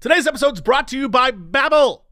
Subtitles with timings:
[0.00, 2.04] Today's episode is brought to you by Babbel.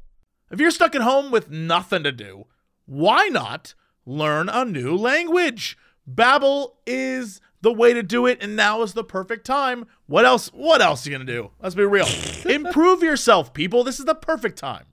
[0.51, 2.45] If you're stuck at home with nothing to do,
[2.85, 3.73] why not
[4.05, 5.79] learn a new language?
[6.07, 9.87] Babbel is the way to do it and now is the perfect time.
[10.05, 11.51] What else what else are you going to do?
[11.63, 12.07] Let's be real.
[12.45, 13.85] Improve yourself, people.
[13.85, 14.85] This is the perfect time.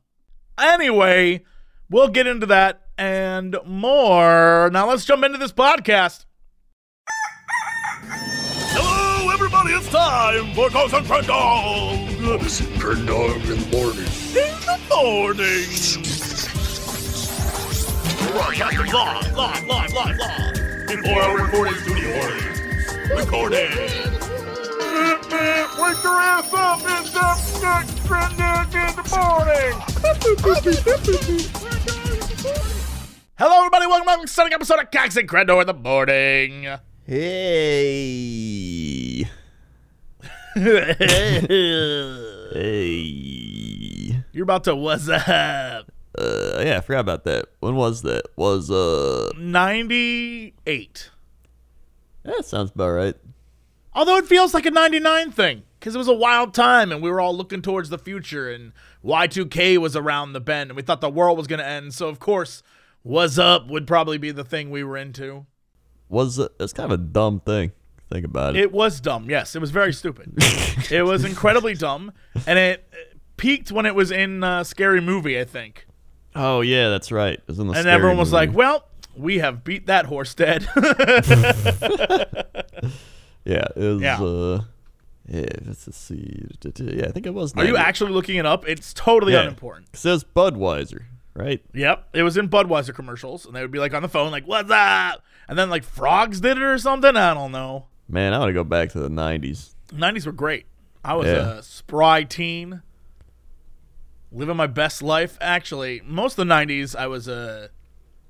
[0.57, 1.43] Anyway,
[1.89, 4.69] we'll get into that and more.
[4.71, 6.23] Now let's jump into this podcast.
[8.07, 9.73] Hello, everybody.
[9.73, 11.27] It's time for Ghost and Trend
[12.25, 14.09] Dog Listen, Crendor in the morning.
[14.33, 15.69] in the morning.
[18.31, 20.89] Broadcasting live, live, live, live, live.
[20.89, 22.59] In four hour recording studio audience.
[23.11, 23.69] Recording.
[25.77, 26.81] Wake your ass up!
[26.83, 29.75] It's up next trending in the morning.
[33.37, 33.85] Hello, everybody.
[33.85, 36.67] Welcome to an exciting episode of Cox and Crendor in the morning.
[37.05, 38.55] Hey.
[42.55, 44.23] Hey.
[44.31, 45.91] You're about to what's up?
[46.17, 47.47] Uh, yeah, I forgot about that.
[47.59, 48.23] When was that?
[48.37, 51.09] Was uh, 98.
[52.23, 53.15] that sounds about right.
[53.93, 57.09] Although it feels like a 99 thing because it was a wild time and we
[57.09, 58.71] were all looking towards the future and
[59.03, 61.93] Y2K was around the bend and we thought the world was going to end.
[61.93, 62.63] So, of course,
[63.03, 65.45] What's Up would probably be the thing we were into.
[66.07, 67.73] Was uh, it's kind of a dumb thing.
[68.11, 68.61] Think about it.
[68.61, 69.29] It was dumb.
[69.29, 70.33] Yes, it was very stupid.
[70.91, 72.11] it was incredibly dumb
[72.45, 72.87] and it
[73.37, 75.87] peaked when it was in uh, Scary Movie, I think.
[76.35, 77.33] oh yeah, that's right.
[77.33, 78.47] It was in the And everyone was movie.
[78.47, 78.85] like, well,
[79.17, 80.67] we have beat that horse dead.
[83.45, 84.01] yeah, it was.
[84.01, 84.21] Yeah.
[84.21, 84.61] Uh,
[85.27, 86.45] yeah, let's see.
[86.77, 87.53] Yeah, I think it was.
[87.55, 88.67] Are you actually looking it up?
[88.67, 89.41] It's totally Yeah.
[89.41, 89.87] unimportant.
[89.93, 91.03] It says Budweiser,
[91.33, 91.63] right?
[91.73, 94.45] Yep, it was in Budweiser commercials, and they would be like on the phone, like
[94.45, 97.15] "What's up?" And then like frogs did it or something.
[97.17, 97.87] I don't know.
[98.07, 99.73] Man, I want to go back to the '90s.
[99.91, 100.65] Nineties were great.
[101.03, 101.57] I was Yeah.
[101.57, 102.81] a spry teen,
[104.31, 105.37] living my best life.
[105.41, 107.69] Actually, most of the nineties, I was a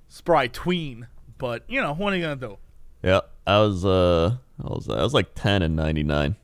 [0.07, 1.07] spry tween.
[1.37, 2.57] But you know, what are you gonna do?
[3.03, 3.83] Yeah, I was.
[3.85, 4.89] Uh, I was.
[4.89, 6.35] I was like 10 in '99.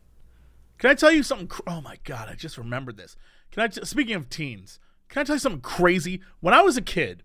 [0.78, 1.48] Can I tell you something?
[1.48, 3.16] Cr- oh my god, I just remembered this.
[3.52, 3.68] Can I?
[3.68, 6.22] T- speaking of teens, can I tell you something crazy?
[6.42, 7.24] When I was a kid,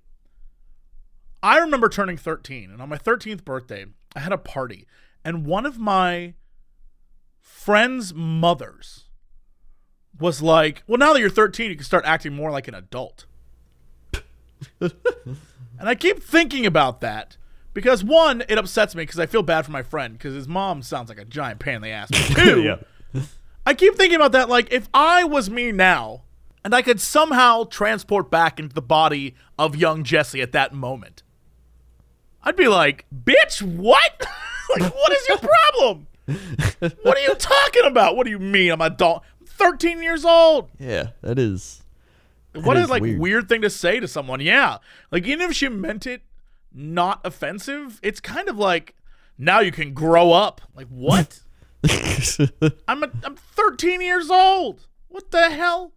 [1.43, 4.87] I remember turning 13, and on my 13th birthday, I had a party,
[5.27, 6.35] and one of my
[7.41, 9.07] friends' mothers
[10.21, 13.27] was like, "Well, now that you're 13, you can start acting more like an adult."
[14.81, 14.93] and
[15.81, 17.37] I keep thinking about that
[17.75, 20.81] because one, it upsets me because I feel bad for my friend because his mom
[20.81, 22.09] sounds like a giant pain in the ass.
[22.09, 23.23] But two, yeah.
[23.67, 24.49] I keep thinking about that.
[24.49, 26.23] Like, if I was me now,
[26.65, 31.25] and I could somehow transport back into the body of young Jesse at that moment,
[32.45, 34.25] I'd be like, "Bitch, what?
[34.79, 36.07] like, what is your problem?
[37.03, 38.17] what are you talking about?
[38.17, 38.73] What do you mean?
[38.73, 40.71] I'm adult, 13 years old.
[40.79, 41.83] Yeah, that is.
[42.53, 43.21] What a like weird.
[43.21, 43.49] weird.
[43.49, 44.41] thing to say to someone.
[44.41, 44.79] Yeah,
[45.11, 46.23] like even if she meant it
[46.73, 48.95] not offensive, it's kind of like
[49.39, 50.63] now you can grow up.
[50.75, 51.41] Like what?
[52.89, 54.87] I'm a, I'm 13 years old.
[55.09, 55.93] What the hell?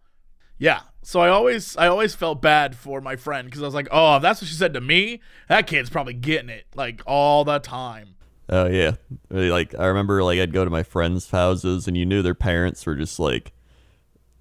[0.57, 0.81] Yeah.
[1.01, 4.18] So I always I always felt bad for my friend because I was like, oh,
[4.18, 7.59] if that's what she said to me, that kid's probably getting it like all the
[7.59, 8.16] time.
[8.52, 8.94] Oh yeah,
[9.30, 12.84] like I remember, like I'd go to my friends' houses, and you knew their parents
[12.84, 13.54] were just like,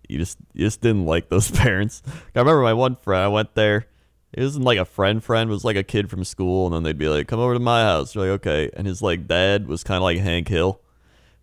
[0.08, 2.02] you just you just didn't like those parents.
[2.34, 3.22] I remember my one friend.
[3.22, 3.86] I went there.
[4.32, 5.22] It wasn't like a friend.
[5.22, 7.60] Friend was like a kid from school, and then they'd be like, "Come over to
[7.60, 10.80] my house." You're like, "Okay," and his like dad was kind of like Hank Hill,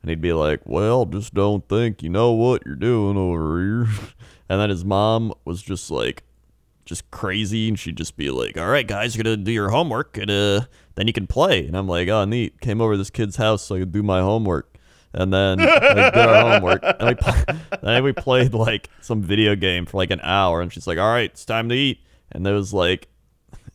[0.02, 3.88] and he'd be like, "Well, just don't think you know what you're doing over here,"
[4.50, 6.24] and then his mom was just like
[6.86, 10.18] just crazy and she'd just be like all right guys you're gonna do your homework
[10.18, 10.62] and uh
[10.96, 11.66] then you can play.
[11.66, 12.62] And i'm like oh neat.
[12.62, 14.78] Came over to this kid's house so i could do my homework.
[15.14, 19.86] And then we did our homework and we, then we played like some video game
[19.86, 22.00] for like an hour and she's like all right it's time to eat.
[22.32, 23.08] And there was like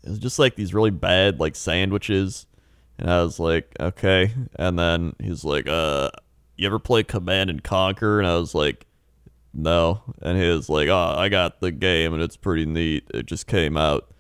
[0.03, 2.47] it was just like these really bad like sandwiches.
[2.99, 4.33] And i was like okay.
[4.57, 6.11] And then he's like uh
[6.57, 8.19] you ever play command and conquer?
[8.19, 8.87] And i was like
[9.53, 10.03] no.
[10.23, 13.05] And he was like, oh, I got the game and it's pretty neat.
[13.13, 14.13] It just came out.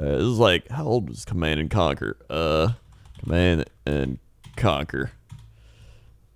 [0.00, 2.16] Uh, it was like, how old was Command and Conquer?
[2.28, 2.72] Uh,
[3.22, 4.18] Command and
[4.56, 5.12] Conquer.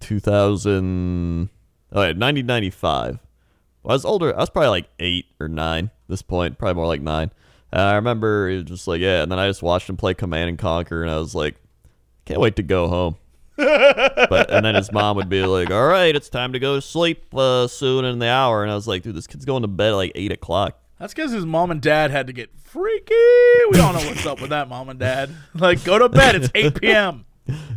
[0.00, 1.48] 2000.
[1.92, 3.18] Oh, yeah, 1995.
[3.82, 4.34] Well, I was older.
[4.34, 7.30] I was probably like eight or nine at this point, probably more like nine.
[7.72, 9.22] And I remember it was just like, yeah.
[9.22, 11.56] And then I just watched him play Command and Conquer, and I was like,
[12.24, 13.16] can't wait to go home.
[13.56, 16.82] But and then his mom would be like, "All right, it's time to go to
[16.82, 19.68] sleep uh, soon in the hour." And I was like, "Dude, this kid's going to
[19.68, 23.14] bed at like eight o'clock." That's because his mom and dad had to get freaky.
[23.70, 25.30] We don't know what's up with that, mom and dad.
[25.54, 26.36] Like, go to bed.
[26.36, 27.24] It's 8 p.m.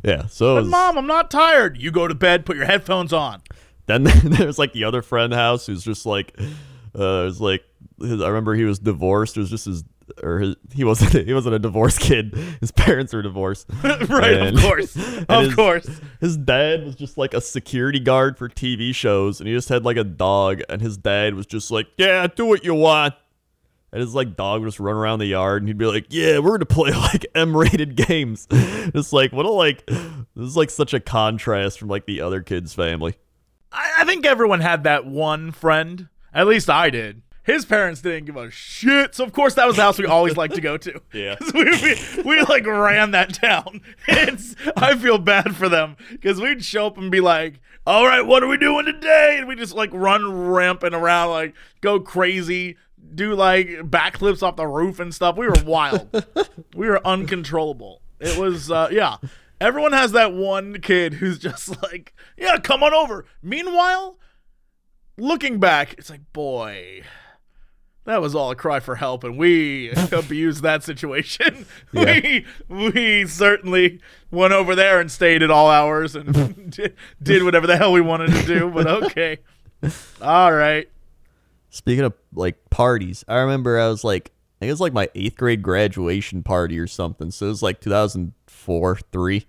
[0.04, 1.78] Yeah, so But was- mom, I'm not tired.
[1.78, 2.46] You go to bed.
[2.46, 3.42] Put your headphones on.
[3.88, 7.64] then there's like the other friend house who's just like, uh, it was like,
[8.00, 9.36] his, I remember he was divorced.
[9.36, 9.84] It was just his,
[10.24, 12.34] or his, he wasn't, he wasn't a divorced kid.
[12.60, 13.68] His parents were divorced.
[13.84, 16.02] right, And- of course, of his- course.
[16.22, 19.86] His dad was just like a security guard for TV shows, and he just had
[19.86, 23.14] like a dog, and his dad was just like, "Yeah, do what you want."
[23.92, 26.40] And his like dog would just run around the yard, and he'd be like, "Yeah,
[26.40, 30.00] we're gonna play like M-rated games." It's like what a like this
[30.36, 33.16] is like such a contrast from like the other kids' family.
[33.72, 36.10] I, I think everyone had that one friend.
[36.34, 37.22] At least I did.
[37.48, 40.36] His parents didn't give a shit, so of course that was the house we always
[40.36, 41.02] liked to go to.
[41.14, 41.38] Yeah.
[41.54, 41.96] we, we,
[42.26, 43.80] we like ran that down.
[44.10, 48.22] It's I feel bad for them because we'd show up and be like, "All right,
[48.22, 52.76] what are we doing today?" And we just like run ramping around, like go crazy,
[53.16, 55.38] do like backflips off the roof and stuff.
[55.38, 56.10] We were wild.
[56.76, 58.02] we were uncontrollable.
[58.20, 59.18] It was uh, yeah.
[59.62, 64.20] Everyone has that one kid who's just like, "Yeah, come on over." Meanwhile,
[65.18, 67.04] looking back, it's like, boy,
[68.08, 71.66] that was all a cry for help, and we abused that situation.
[71.94, 74.02] We we certainly
[74.32, 78.02] went over there and stayed at all hours and did, did whatever the hell we
[78.02, 78.70] wanted to do.
[78.70, 79.38] But okay,
[80.22, 80.90] all right.
[81.70, 85.10] Speaking of like parties, I remember I was like, I think it was like my
[85.16, 87.32] eighth grade graduation party or something.
[87.32, 89.46] So it was like 2004, three,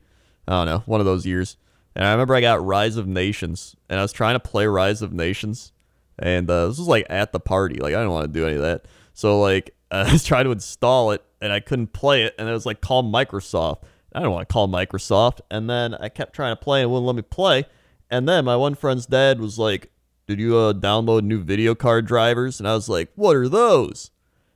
[0.47, 1.57] I don't know, one of those years.
[1.95, 5.03] And I remember I got Rise of Nations, and I was trying to play Rise
[5.03, 5.73] of Nations,
[6.19, 7.77] and uh, this was like at the party.
[7.77, 8.87] Like I didn't want to do any of that.
[9.15, 12.53] So like I was trying to install it, and I couldn't play it, and it
[12.53, 13.83] was like call Microsoft.
[14.13, 17.07] I don't want to call Microsoft, and then I kept trying to play, and wouldn't
[17.07, 17.67] let me play.
[18.11, 19.91] And then my one friend's dad was like,
[20.27, 22.61] did you uh, download new video card drivers?
[22.61, 24.11] And I was like, what are those?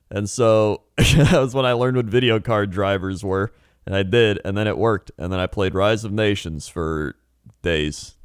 [0.09, 3.51] And so that was when I learned what video card drivers were.
[3.85, 4.39] And I did.
[4.45, 5.11] And then it worked.
[5.17, 7.15] And then I played Rise of Nations for
[7.63, 8.15] days.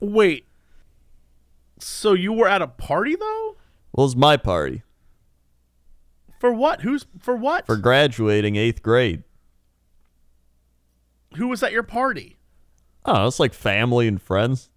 [0.00, 0.46] Wait.
[1.82, 3.56] So you were at a party though?
[3.92, 4.82] Well, it was my party
[6.40, 6.80] For what?
[6.82, 7.66] Who's for what?
[7.66, 9.22] for graduating eighth grade.
[11.36, 12.38] Who was at your party?
[13.04, 13.26] Oh.
[13.26, 14.68] It's like family and friends.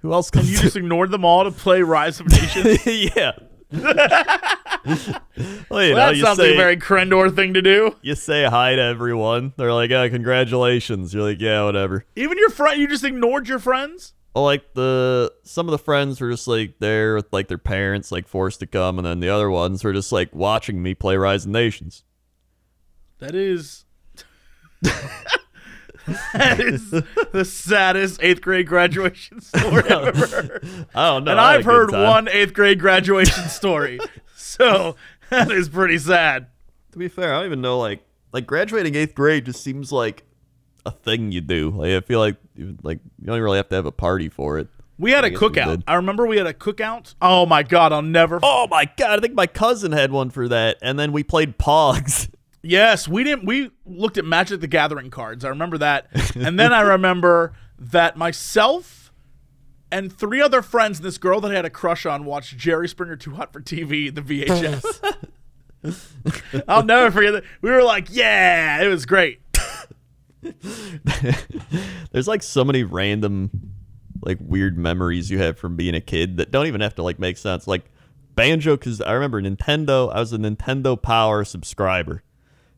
[0.00, 2.86] Who else comes And you to- just ignored them all to play Rise of Nations?
[3.16, 3.32] yeah.
[5.68, 7.96] well, you know, that you sounds say, like a very Crendor thing to do.
[8.02, 9.52] you say hi to everyone.
[9.56, 13.58] They're like, "Yeah, congratulations." You're like, "Yeah, whatever." Even your friend, you just ignored your
[13.58, 14.12] friends.
[14.36, 18.12] Well, like the some of the friends were just like there with like their parents,
[18.12, 21.16] like forced to come, and then the other ones were just like watching me play
[21.16, 22.04] Rise of Nations.
[23.18, 23.86] That is.
[24.82, 30.86] that is the saddest eighth grade graduation story I've ever heard.
[30.94, 31.30] I don't know.
[31.30, 32.02] and I had I've heard time.
[32.06, 33.98] one eighth grade graduation story.
[34.36, 34.96] so
[35.30, 36.48] that is pretty sad.
[36.92, 38.04] To be fair, I don't even know like
[38.34, 40.24] like graduating eighth grade just seems like
[40.86, 41.70] a thing you do.
[41.70, 44.58] Like I feel like you- like you don't really have to have a party for
[44.58, 44.68] it.
[44.98, 45.82] We had a cookout.
[45.86, 47.14] I remember we had a cookout.
[47.20, 48.40] Oh my god, I'll never.
[48.42, 49.18] Oh my god!
[49.18, 52.30] I think my cousin had one for that, and then we played Pogs.
[52.62, 53.44] Yes, we didn't.
[53.46, 55.44] We looked at Magic the Gathering cards.
[55.44, 59.12] I remember that, and then I remember that myself
[59.92, 62.88] and three other friends, and this girl that I had a crush on, watched Jerry
[62.88, 65.24] Springer Too Hot for TV, the VHS.
[66.66, 67.44] I'll never forget that.
[67.60, 69.40] We were like, "Yeah, it was great."
[72.12, 73.50] There's like so many random,
[74.22, 77.18] like weird memories you have from being a kid that don't even have to like
[77.18, 77.66] make sense.
[77.66, 77.90] Like
[78.34, 80.12] Banjo, because I remember Nintendo.
[80.12, 82.22] I was a Nintendo Power subscriber,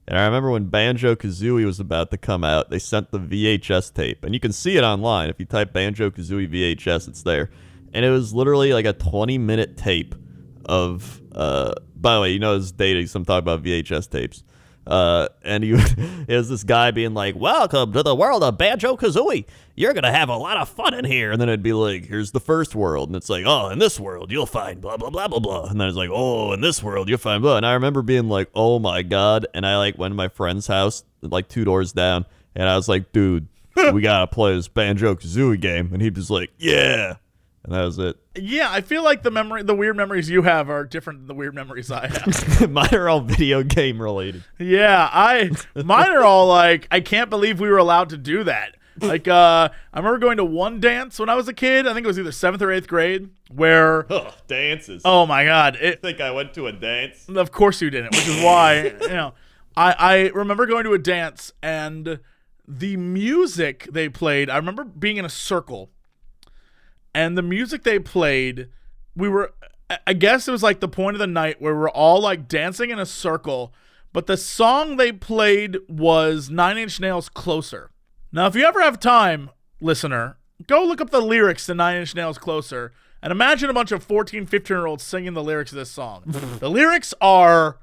[0.06, 3.92] and I remember when Banjo Kazooie was about to come out, they sent the VHS
[3.92, 7.08] tape, and you can see it online if you type Banjo Kazooie VHS.
[7.08, 7.50] It's there,
[7.92, 10.14] and it was literally like a 20 minute tape
[10.64, 11.20] of.
[11.32, 14.44] uh By the way, you know it's dating, so I'm talking about VHS tapes.
[14.88, 15.74] Uh, and you,
[16.28, 19.44] was this guy being like, "Welcome to the world of Banjo Kazooie.
[19.76, 22.30] You're gonna have a lot of fun in here." And then it'd be like, "Here's
[22.30, 25.28] the first world," and it's like, "Oh, in this world you'll find blah blah blah
[25.28, 27.74] blah blah." And then it's like, "Oh, in this world you'll find blah." And I
[27.74, 31.48] remember being like, "Oh my god!" And I like went to my friend's house, like
[31.48, 32.24] two doors down,
[32.56, 33.46] and I was like, "Dude,
[33.92, 37.16] we gotta play this Banjo Kazooie game." And he was like, "Yeah,"
[37.68, 38.16] and that was it.
[38.34, 41.34] Yeah, I feel like the memory, the weird memories you have are different than the
[41.34, 42.70] weird memories I have.
[42.70, 44.42] Mine are all video game related.
[44.58, 48.76] Yeah, I mine are all like I can't believe we were allowed to do that.
[49.00, 51.86] Like uh I remember going to one dance when I was a kid.
[51.86, 55.02] I think it was either 7th or 8th grade where Oh, dances.
[55.04, 57.28] oh my god, it think I went to a dance.
[57.28, 59.34] of course you didn't, which is why, you know,
[59.76, 62.20] I I remember going to a dance and
[62.66, 65.90] the music they played, I remember being in a circle
[67.18, 68.68] and the music they played,
[69.16, 69.52] we were
[70.06, 72.90] I- guess it was like the point of the night where we're all like dancing
[72.90, 73.74] in a circle,
[74.12, 77.90] but the song they played was Nine Inch Nails Closer.
[78.30, 80.36] Now, if you ever have time, listener,
[80.68, 84.04] go look up the lyrics to Nine Inch Nails Closer and imagine a bunch of
[84.04, 86.22] 14, 15 year olds singing the lyrics of this song.
[86.60, 87.78] the lyrics are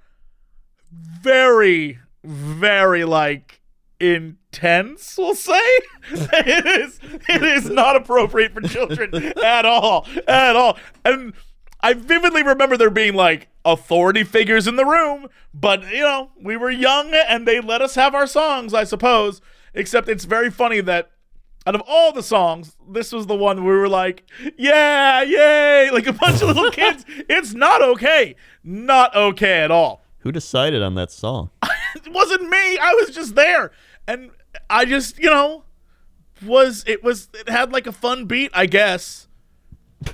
[0.94, 3.60] very, very like
[4.00, 5.62] intense, we'll say.
[6.12, 7.00] it is
[7.30, 10.08] it is not appropriate for children at all.
[10.28, 10.78] At all.
[11.04, 11.34] And
[11.82, 16.58] I vividly remember there being like authority figures in the room, but you know, we
[16.58, 19.42] were young and they let us have our songs, I suppose.
[19.74, 21.12] Except it's very funny that
[21.68, 24.24] out of all the songs, this was the one we were like,
[24.58, 27.06] yeah, yay, like a bunch of little kids.
[27.28, 28.36] It's not okay.
[28.64, 30.05] Not okay at all.
[30.26, 31.52] Who decided on that song?
[31.96, 32.78] It wasn't me.
[32.78, 33.72] I was just there.
[34.06, 34.32] And
[34.70, 35.64] I just, you know,
[36.46, 39.30] was it was it had like a fun beat, I guess.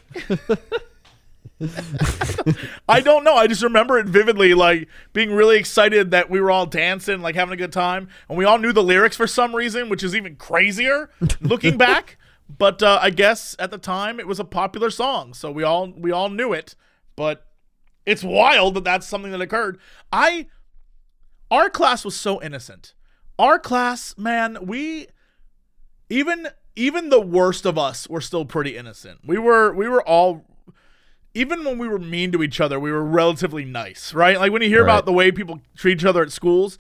[2.88, 3.34] I don't know.
[3.34, 7.34] I just remember it vividly, like being really excited that we were all dancing, like
[7.34, 10.16] having a good time, and we all knew the lyrics for some reason, which is
[10.16, 11.10] even crazier
[11.42, 12.18] looking back.
[12.48, 15.92] But uh, I guess at the time it was a popular song, so we all
[15.92, 16.76] we all knew it.
[17.16, 17.48] But
[18.06, 19.80] it's wild that that's something that occurred.
[20.12, 20.48] I
[21.50, 22.94] our class was so innocent.
[23.38, 25.08] Our class, man, we
[26.10, 29.20] even even the worst of us were still pretty innocent.
[29.26, 30.46] We were we were all
[31.34, 34.38] even when we were mean to each other, we were relatively nice, right?
[34.38, 34.92] Like when you hear Right.
[34.94, 36.78] about the way people treat each other at schools,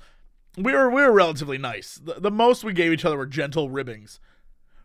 [0.57, 1.95] we were we were relatively nice.
[1.95, 4.19] The, the most we gave each other were gentle ribbings.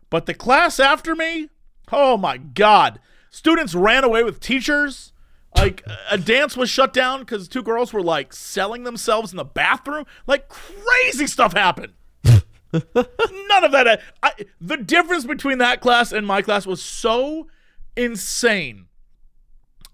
[0.09, 1.49] But the class after me,
[1.91, 5.11] oh my god, students ran away with teachers.
[5.57, 9.43] Like a dance was shut down because two girls were like selling themselves in the
[9.43, 10.05] bathroom.
[10.27, 11.93] Like crazy stuff happened.
[12.23, 13.87] None of that.
[13.87, 17.47] Uh, I, the difference between that class and my class was so
[17.95, 18.85] insane.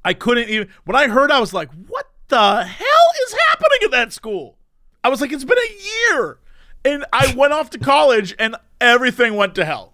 [0.04, 0.70] I couldn't even.
[0.84, 4.58] When I heard, I was like, "What the hell is happening at that school?"
[5.04, 6.40] I was like, "It's been a year,"
[6.84, 9.94] and I went off to college, and everything went to hell.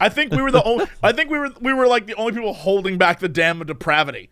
[0.00, 0.86] I think we were the only.
[1.02, 3.66] I think we were we were like the only people holding back the dam of
[3.66, 4.30] depravity.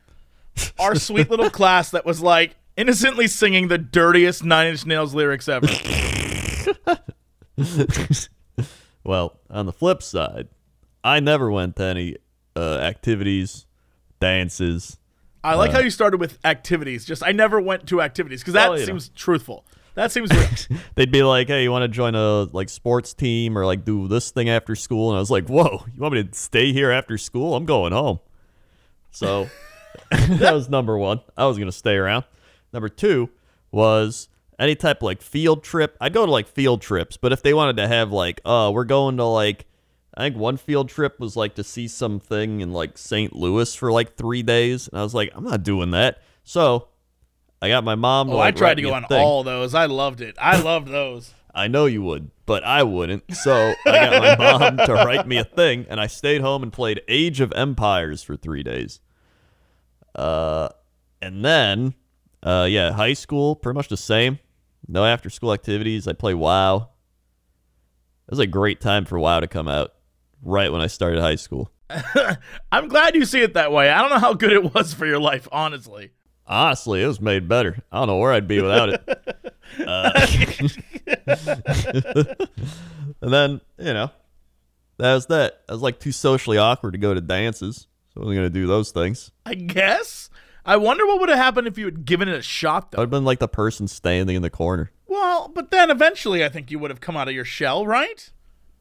[0.79, 5.49] Our sweet little class that was like innocently singing the dirtiest Nine Inch Nails lyrics
[5.49, 5.67] ever.
[9.05, 10.49] Well, on the flip side,
[11.03, 12.17] I never went to any
[12.55, 13.65] uh, activities,
[14.21, 14.99] dances.
[15.43, 17.07] I like how you started with activities.
[17.07, 18.93] Just I never went to activities because that Well, you know.
[18.93, 19.65] seems truthful.
[19.95, 20.79] That seems real.
[20.95, 24.09] They'd be like, "Hey, you want to join a like sports team or like do
[24.09, 26.91] this thing after school?" And I was like, "Whoa, you want me to stay here
[26.91, 27.55] after school?
[27.57, 28.19] I'm going home."
[29.11, 29.49] So
[30.39, 31.21] that was number one.
[31.37, 32.25] I was gonna stay around.
[32.73, 33.31] Number two
[33.71, 35.97] was any type of like field trip.
[36.01, 38.85] I'd go to like field trips, but if they wanted to have like, oh, we're
[38.85, 39.67] going to like,
[40.15, 43.35] I think one field trip was like to see something in like St.
[43.37, 46.21] Louis for like three days, and I was like, I'm not doing that.
[46.45, 46.89] So
[47.63, 48.29] I got my mom.
[48.29, 49.23] To, Oh, like, I tried to go on thing.
[49.23, 49.75] all those.
[49.75, 50.37] I loved it.
[50.41, 51.35] I loved those.
[51.55, 53.35] I know you would, but I wouldn't.
[53.35, 56.73] So I got my mom to write me a thing, and I stayed home and
[56.73, 59.01] played Age of Empires for three days.
[60.19, 60.69] Uh,
[61.23, 61.95] and then,
[62.43, 64.41] uh, yeah, high school, pretty much the same.
[64.87, 66.09] No after school activities.
[66.09, 66.77] I play WoW.
[68.27, 69.95] It was a great time for WoW to come out
[70.43, 71.71] right when I started high school.
[72.73, 73.91] I'm glad you see it that way.
[73.91, 76.11] I don't know how good it was for your life, honestly.
[76.47, 77.79] Honestly, it was made better.
[77.93, 79.45] I don't know where I'd be without it.
[79.87, 80.11] Uh,
[83.21, 84.11] and then, you know,
[84.97, 85.61] that was that.
[85.69, 87.87] I was like too socially awkward to go to dances,
[88.19, 89.31] so I wasn't gonna do those things.
[89.47, 90.31] I guess.
[90.65, 92.99] I wonder what would have happened if you had given it a shot, I though.
[93.03, 94.91] would have been like the person standing in the corner.
[95.07, 98.31] Well, but then eventually I think you would have come out of your shell, right?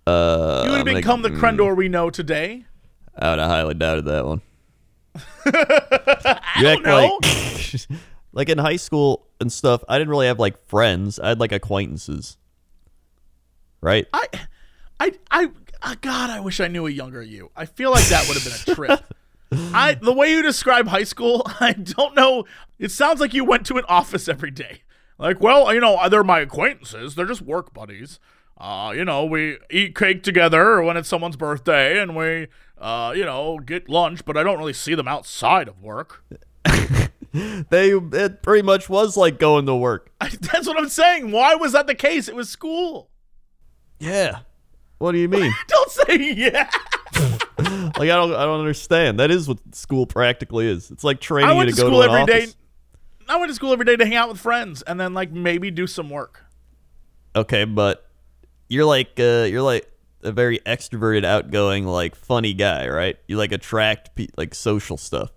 [0.05, 2.65] Uh, You would have I'm become like, the mm, Crendor we know today.
[3.17, 4.41] I would have highly doubted that one.
[5.45, 7.19] I don't know.
[7.21, 7.99] like
[8.33, 9.83] like in high school and stuff.
[9.87, 11.19] I didn't really have like friends.
[11.19, 12.37] I had like acquaintances.
[13.81, 14.07] Right?
[14.11, 14.27] I,
[14.99, 15.49] I, I,
[15.81, 17.51] ah, God, I wish I knew a younger you.
[17.55, 19.13] I feel like that would have been a trip.
[19.51, 22.45] I, the way you describe high school, I don't know.
[22.79, 24.81] It sounds like you went to an office every day.
[25.17, 27.15] Like, well, you know, they're my acquaintances.
[27.15, 28.19] They're just work buddies.
[28.57, 33.25] Uh, you know, we eat cake together when it's someone's birthday, and we, uh, you
[33.25, 34.25] know, get lunch.
[34.25, 36.23] But I don't really see them outside of work.
[37.69, 40.11] They it pretty much was like going to work.
[40.19, 41.31] That's what I'm saying.
[41.31, 42.27] Why was that the case?
[42.27, 43.09] It was school.
[43.99, 44.39] Yeah.
[44.97, 45.53] What do you mean?
[45.67, 46.69] Don't say yeah.
[47.97, 49.19] like I don't I don't understand.
[49.19, 50.91] That is what school practically is.
[50.91, 52.43] It's like training I you to to go school to an every day.
[52.43, 52.55] office.
[53.29, 55.69] I went to school every day to hang out with friends and then like maybe
[55.71, 56.45] do some work.
[57.35, 58.07] Okay, but
[58.69, 59.89] you're like uh you're like
[60.23, 63.17] a very extroverted, outgoing, like funny guy, right?
[63.27, 65.31] You like attract pe- like social stuff.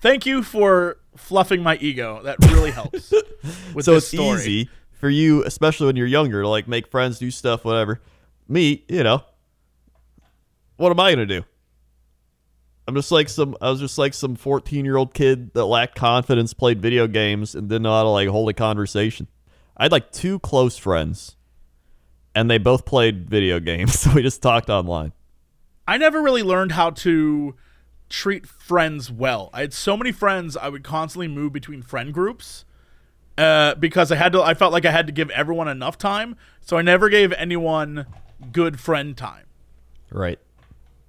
[0.00, 2.20] Thank you for fluffing my ego.
[2.22, 3.12] That really helps.
[3.74, 4.40] With so it's story.
[4.40, 8.00] easy for you, especially when you're younger, to like make friends, do stuff, whatever.
[8.48, 9.22] Me, you know,
[10.76, 11.44] what am I gonna do?
[12.86, 13.56] I'm just like some.
[13.60, 17.54] I was just like some 14 year old kid that lacked confidence, played video games,
[17.54, 19.28] and didn't know how to like hold a conversation.
[19.76, 21.36] I had like two close friends,
[22.34, 25.12] and they both played video games, so we just talked online.
[25.86, 27.54] I never really learned how to
[28.08, 29.50] treat friends well.
[29.52, 32.64] I had so many friends, I would constantly move between friend groups
[33.38, 34.42] uh, because I had to.
[34.42, 38.06] I felt like I had to give everyone enough time, so I never gave anyone
[38.52, 39.46] good friend time.
[40.10, 40.38] Right.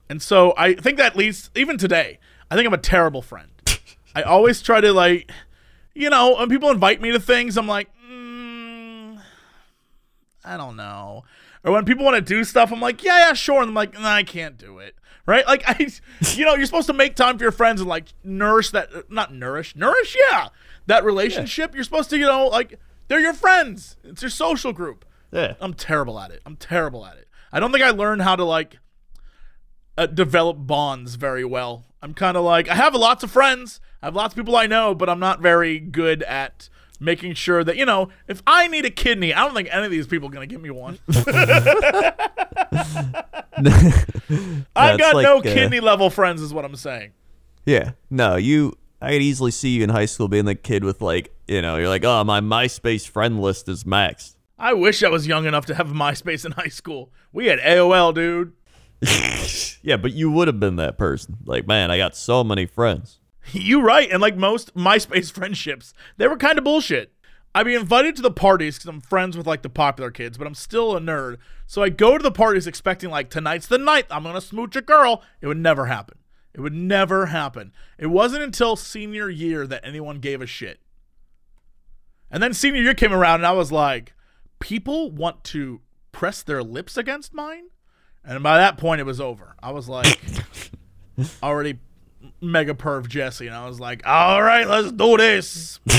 [0.09, 2.19] And so I think that leads even today.
[2.51, 3.49] I think I'm a terrible friend.
[4.15, 5.31] I always try to like,
[5.95, 9.19] you know, when people invite me to things, I'm like, mm,
[10.43, 11.23] I don't know.
[11.63, 13.61] Or when people want to do stuff, I'm like, yeah, yeah, sure.
[13.61, 14.95] And I'm like, nah, I can't do it.
[15.25, 15.47] Right?
[15.47, 15.87] Like I,
[16.33, 19.33] you know, you're supposed to make time for your friends and like nourish that, not
[19.33, 20.49] nourish, nourish, yeah,
[20.87, 21.73] that relationship.
[21.73, 23.97] You're supposed to, you know, like they're your friends.
[24.03, 25.05] It's your social group.
[25.31, 25.55] Yeah.
[25.59, 26.41] I'm terrible at it.
[26.45, 27.27] I'm terrible at it.
[27.51, 28.77] I don't think I learned how to like
[29.97, 31.85] uh, develop bonds very well.
[32.01, 34.67] I'm kind of like I have lots of friends, I have lots of people I
[34.67, 36.69] know, but I'm not very good at
[36.99, 39.91] making sure that you know if I need a kidney, I don't think any of
[39.91, 40.99] these people are gonna give me one.
[44.75, 47.11] I've got like, no uh, kidney level friends, is what I'm saying.
[47.65, 47.91] Yeah.
[48.09, 48.77] No, you.
[49.01, 51.75] I could easily see you in high school being the kid with like, you know,
[51.75, 54.35] you're like, oh, my MySpace friend list is maxed.
[54.57, 57.11] I wish I was young enough to have MySpace in high school.
[57.33, 58.53] We had AOL, dude.
[59.85, 61.39] Yeah, but you would have been that person.
[61.43, 63.19] Like, man, I got so many friends.
[63.51, 67.11] You right, and like most MySpace friendships, they were kind of bullshit.
[67.53, 70.47] I'd be invited to the parties because I'm friends with like the popular kids, but
[70.47, 71.37] I'm still a nerd.
[71.67, 74.81] So I go to the parties expecting like tonight's the night I'm gonna smooch a
[74.81, 75.21] girl.
[75.41, 76.17] It would never happen.
[76.53, 77.73] It would never happen.
[77.97, 80.79] It wasn't until senior year that anyone gave a shit.
[82.31, 84.13] And then senior year came around, and I was like,
[84.59, 85.81] people want to
[86.11, 87.65] press their lips against mine,
[88.25, 89.55] and by that point it was over.
[89.61, 90.19] I was like,
[91.43, 91.79] already
[92.41, 95.79] mega perv Jesse, and I was like, all right, let's do this.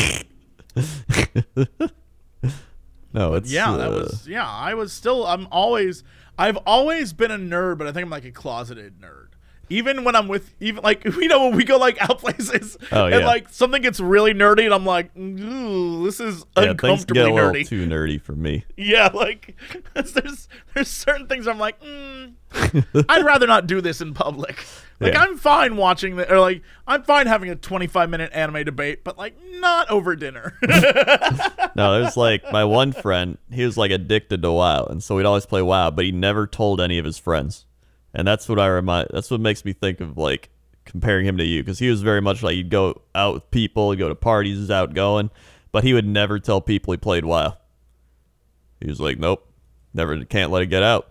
[3.14, 4.46] No, it's Yeah, that uh, was yeah.
[4.46, 5.24] I was still.
[5.24, 6.02] I'm always.
[6.36, 9.23] I've always been a nerd, but I think I'm like a closeted nerd.
[9.70, 13.06] Even when I'm with, even like you know when we go like out places, Oh,
[13.06, 17.66] and like something gets really nerdy, and I'm like, ooh, this is yeah, uncomfortably nerdy.
[17.66, 18.64] too nerdy for me.
[18.76, 19.56] Yeah, like
[19.94, 22.34] there's there's certain things I'm like, mm,
[23.08, 24.64] I'd rather not do this in public.
[25.00, 25.22] Like Yeah.
[25.22, 29.18] I'm fine watching the or like I'm fine having a 25 minute anime debate, but
[29.18, 30.56] like not over dinner.
[31.76, 33.36] No, there's like my one friend.
[33.50, 36.46] He was like addicted to WoW, and so we'd always play WoW, but he never
[36.46, 37.66] told any of his friends.
[38.14, 39.08] And that's what I remind.
[39.12, 40.50] That's what makes me think of like
[40.84, 43.90] comparing him to you, because he was very much like he'd go out with people,
[43.90, 45.30] he'd go to parties, he's outgoing,
[45.72, 47.56] but he would never tell people he played WoW.
[48.80, 49.50] He was like, nope,
[49.92, 51.10] never, can't let it get out.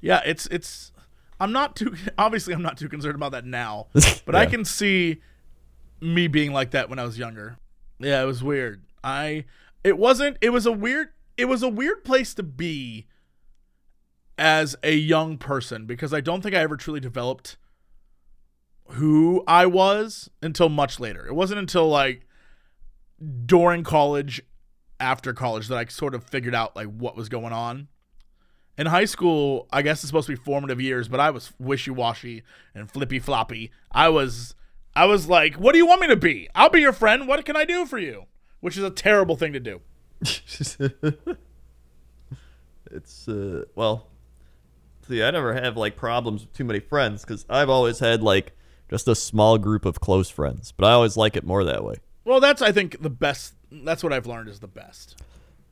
[0.00, 0.92] yeah, it's it's
[1.40, 3.88] I'm not too obviously I'm not too concerned about that now,
[4.24, 5.22] but I can see
[6.00, 7.58] me being like that when I was younger.
[7.98, 8.84] Yeah, it was weird.
[9.02, 9.44] I
[9.82, 13.06] it wasn't it was a weird it was a weird place to be
[14.38, 17.56] as a young person because I don't think I ever truly developed
[18.90, 21.26] who I was until much later.
[21.26, 22.26] It wasn't until like
[23.44, 24.40] during college,
[25.00, 27.88] after college that I sort of figured out like what was going on.
[28.78, 32.44] In high school, I guess it's supposed to be formative years, but I was wishy-washy
[32.74, 33.72] and flippy floppy.
[33.90, 34.54] I was
[34.94, 36.48] I was like, "What do you want me to be?
[36.54, 37.26] I'll be your friend.
[37.26, 38.26] What can I do for you?"
[38.60, 39.80] Which is a terrible thing to do.
[42.90, 44.06] It's uh well,
[45.08, 48.52] see, I never have like problems with too many friends because I've always had like
[48.90, 51.96] just a small group of close friends, but I always like it more that way.
[52.24, 53.54] Well, that's I think the best.
[53.70, 55.22] That's what I've learned is the best.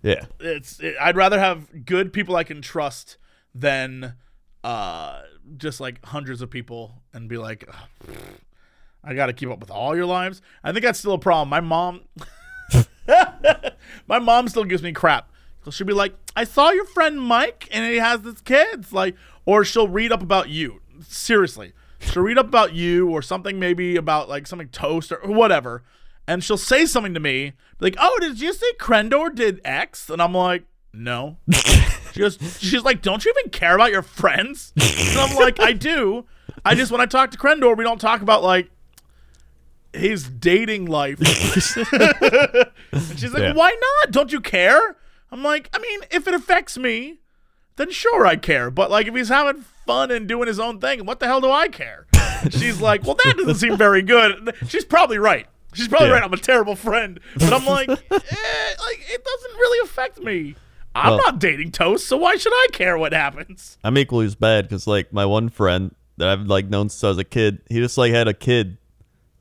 [0.02, 3.16] Yeah, It's it, I'd rather have good people I can trust
[3.54, 4.14] than
[4.62, 5.22] uh
[5.56, 8.16] just like hundreds of people and be like, "Ugh,
[9.02, 10.42] I got to keep up with all your lives.
[10.62, 11.48] I think that's still a problem.
[11.48, 12.02] My mom,
[14.06, 15.30] my mom still gives me crap.
[15.66, 18.92] So she'll be like, I saw your friend Mike and he has his kids.
[18.92, 20.80] Like, or she'll read up about you.
[21.02, 21.72] Seriously.
[21.98, 25.82] She'll read up about you or something maybe about like something toast or whatever.
[26.24, 30.08] And she'll say something to me, like, Oh, did you see Crendor did X?
[30.08, 31.38] And I'm like, No.
[32.12, 34.72] she goes, she's like, Don't you even care about your friends?
[34.76, 36.26] And I'm like, I do.
[36.64, 38.70] I just when I talk to Crendor, we don't talk about like
[39.92, 41.18] his dating life.
[42.92, 43.54] and she's like, Yeah.
[43.54, 44.12] why not?
[44.12, 44.94] Don't you care?
[45.30, 47.18] I'm like, I mean, if it affects me,
[47.76, 48.70] then sure I care.
[48.70, 51.50] But like if he's having fun and doing his own thing, what the hell do
[51.50, 52.06] I care?
[52.50, 54.54] She's like, well, that doesn't seem very good.
[54.68, 55.46] She's probably right.
[55.74, 56.14] She's probably Yeah.
[56.14, 56.22] right.
[56.22, 57.20] I'm a terrible friend.
[57.34, 60.54] But I'm like, eh, like it doesn't really affect me.
[60.94, 63.76] I'm Well- not dating Toast, so why should I care what happens?
[63.84, 67.08] I'm equally as bad because like my one friend, that I've like known since I
[67.08, 67.60] was a kid.
[67.68, 68.78] He just like had a kid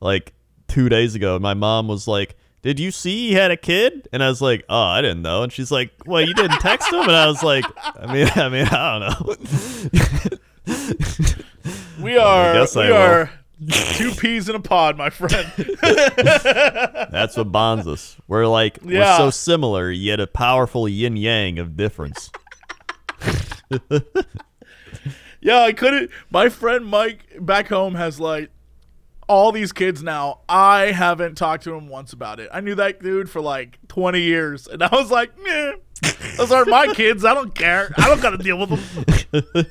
[0.00, 0.34] like
[0.68, 1.38] two days ago.
[1.38, 4.64] My mom was like, "Did you see he had a kid?" And I was like,
[4.68, 7.40] "Oh, I didn't know." And she's like, "Well, you didn't text him?" And I was
[7.40, 7.64] like,
[7.96, 10.36] "I mean, I mean, I don't know."
[12.02, 12.96] We are I we will.
[12.96, 13.30] are
[13.94, 15.46] two peas in a pod, my friend.
[17.12, 18.16] That's what bonds us.
[18.26, 22.30] We're like we're so similar, yet a powerful yin yang of difference.
[25.40, 26.10] yeah, I couldn't.
[26.30, 28.50] My friend Mike back home has like
[29.28, 30.40] all these kids now.
[30.48, 32.48] I haven't talked to him once about it.
[32.52, 35.30] I knew that dude for like 20 years, and I was like.
[36.36, 37.24] Those aren't my kids.
[37.24, 37.90] I don't care.
[37.96, 39.06] I don't got to deal with them.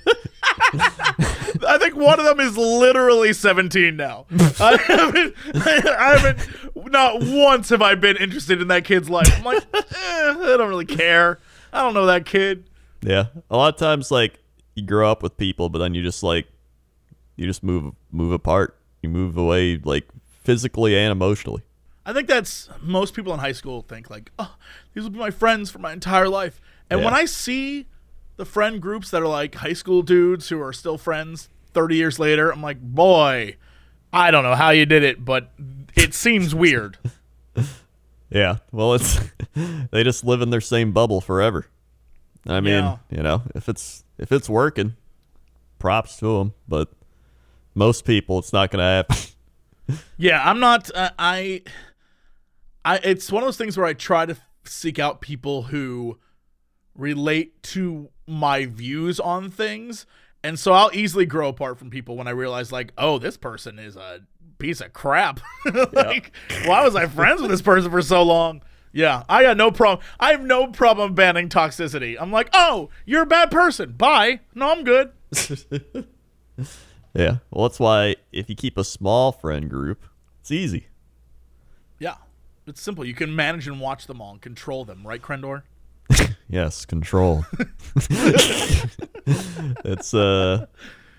[1.68, 4.26] I think one of them is literally 17 now.
[4.60, 9.32] I haven't, I haven't, not once have I been interested in that kid's life.
[9.38, 11.40] I'm like, eh, I don't really care.
[11.72, 12.70] I don't know that kid.
[13.02, 13.26] Yeah.
[13.50, 14.40] A lot of times like
[14.74, 16.48] you grow up with people, but then you just like
[17.36, 18.78] you just move move apart.
[19.06, 20.08] You move away like
[20.44, 21.62] physically and emotionally.
[22.08, 24.56] I think that's most people in high school think like, oh,
[24.94, 26.60] these will be my friends for my entire life.
[26.90, 27.06] And Yeah.
[27.06, 27.88] when I see
[28.38, 32.20] the friend groups that are like high school dudes who are still friends 30 years
[32.20, 33.56] later, I'm like, boy,
[34.14, 35.52] I don't know how you did it, but
[35.96, 36.98] it seems weird.
[38.30, 38.58] Yeah.
[38.72, 39.20] Well, it's
[39.92, 41.68] they just live in their same bubble forever.
[42.48, 42.98] I mean, Yeah.
[43.10, 44.96] you know, if it's if it's working,
[45.80, 46.92] props to them, but
[47.76, 49.18] most people it's not going to happen.
[50.18, 50.90] Yeah, I'm not.
[50.96, 51.62] Uh, I,
[52.84, 52.98] I.
[53.04, 56.18] It's one of those things where I try to seek out people who
[56.96, 60.06] relate to my views on things,
[60.44, 63.78] and so I'll easily grow apart from people when I realize, like, oh, this person
[63.78, 64.22] is a
[64.58, 65.40] piece of crap.
[65.94, 66.32] like,
[66.66, 68.64] why was I friends with this person for so long?
[68.92, 70.06] Yeah, I got no problem.
[70.20, 72.16] I have no problem banning toxicity.
[72.18, 73.92] I'm like, oh, you're a bad person.
[73.92, 74.40] Bye.
[74.54, 75.12] No, I'm good.
[77.16, 77.38] yeah.
[77.52, 80.06] Well, that's why if you keep a small friend group,
[80.42, 80.88] it's easy.
[82.00, 82.16] Yeah,
[82.68, 83.06] it's simple.
[83.06, 85.64] You can manage and watch them all and control them, right, Crendor?
[86.48, 87.44] Yes, control.
[87.96, 90.66] it's uh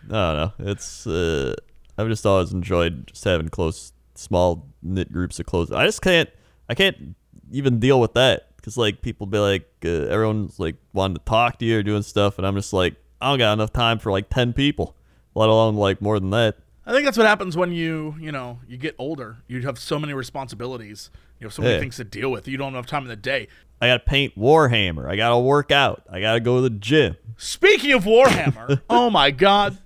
[0.04, 0.52] I don't know.
[0.60, 1.54] It's uh
[1.98, 5.72] I've just always enjoyed just having close small knit groups of close.
[5.72, 6.30] I just can't
[6.68, 7.16] I can't
[7.50, 11.58] even deal with that cuz like people be like uh, everyone's like wanting to talk
[11.58, 14.12] to you or doing stuff and I'm just like I don't got enough time for
[14.12, 14.94] like 10 people,
[15.36, 16.56] let alone like more than that.
[16.84, 19.38] I think that's what happens when you, you know, you get older.
[19.48, 21.10] You have so many responsibilities.
[21.38, 21.80] You have so many Yeah.
[21.80, 22.48] things to deal with.
[22.48, 23.48] You don't have time in the day.
[23.80, 25.06] I got to paint Warhammer.
[25.08, 26.02] I got to work out.
[26.10, 27.16] I got to go to the gym.
[27.36, 29.78] Speaking of Warhammer, oh my god.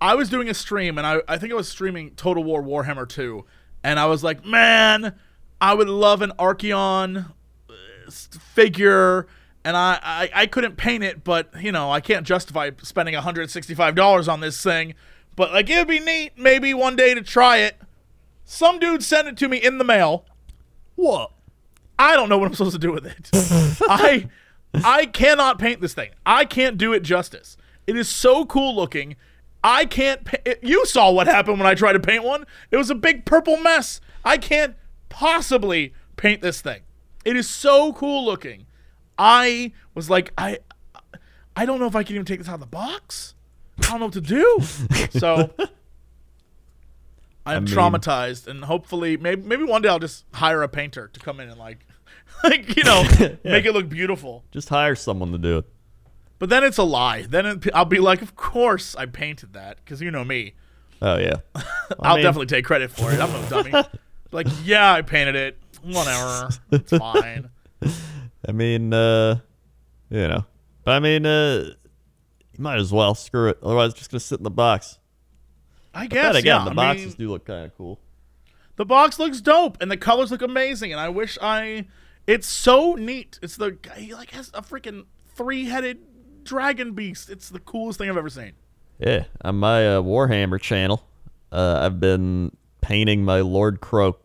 [0.00, 3.08] I was doing a stream and I, I think I was streaming Total War Warhammer
[3.08, 3.44] 2.
[3.82, 5.14] And I was like, man,
[5.60, 7.30] I would love an Archaon
[7.68, 7.72] uh,
[8.10, 9.26] figure.
[9.64, 14.28] And I, I, I couldn't paint it, but, you know, I can't justify spending $165
[14.32, 14.94] on this thing.
[15.36, 17.76] But, like, it would be neat maybe one day to try it.
[18.44, 20.26] Some dude sent it to me in the mail.
[20.96, 21.30] What?
[21.98, 23.30] I don't know what I'm supposed to do with it.
[23.88, 24.28] I
[24.74, 26.10] I cannot paint this thing.
[26.26, 27.56] I can't do it justice.
[27.86, 29.16] It is so cool looking.
[29.62, 30.24] I can't.
[30.24, 32.44] Pa- it- you saw what happened when I tried to paint one.
[32.70, 34.00] It was a big purple mess.
[34.24, 34.74] I can't
[35.08, 36.82] possibly paint this thing.
[37.24, 38.66] It is so cool looking.
[39.18, 40.58] I was like, I,
[41.56, 43.34] I don't know if I can even take this out of the box.
[43.78, 44.60] I don't know what to do.
[45.18, 45.50] So.
[47.46, 51.20] I'm mean- traumatized, and hopefully, maybe maybe one day I'll just hire a painter to
[51.20, 51.86] come in and like,
[52.44, 53.02] like you know,
[53.44, 54.44] make it look beautiful.
[54.50, 55.66] Just hire someone to do it.
[56.38, 57.22] But then it's a lie.
[57.22, 60.54] Then it, I'll be like, of course I painted that because you know me.
[61.02, 61.36] Oh yeah.
[62.00, 63.20] I'll mean- definitely take credit for it.
[63.20, 63.72] I'm no dummy.
[64.32, 65.58] like, yeah, I painted it.
[65.82, 67.50] Whatever, it's fine.
[68.48, 69.40] I mean, uh,
[70.10, 70.44] you know,
[70.84, 71.70] but I mean, uh,
[72.52, 73.58] you might as well screw it.
[73.62, 74.98] Otherwise, it's just gonna sit in the box.
[75.94, 76.32] I guess.
[76.32, 78.00] But again, yeah, the I boxes mean, do look kind of cool.
[78.76, 80.92] the box looks dope, and the colors look amazing.
[80.92, 81.86] And I wish I.
[82.26, 83.38] It's so neat.
[83.42, 85.04] It's the he like has a freaking
[85.34, 85.98] three headed
[86.44, 87.28] dragon beast.
[87.30, 88.52] It's the coolest thing I've ever seen.
[88.98, 91.06] Yeah, on my uh, Warhammer channel,
[91.52, 94.18] uh, I've been painting my Lord Kroak,